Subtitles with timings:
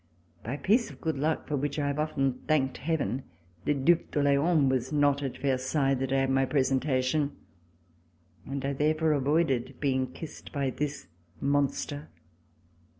[0.43, 3.21] By a piece of good luck, for which I have often thanked Heaven,
[3.65, 7.33] the Due d'Orlcans was not at Versailles the day of my presen tation,
[8.47, 11.05] and I therefore avoided being kissed by this
[11.39, 12.07] monster.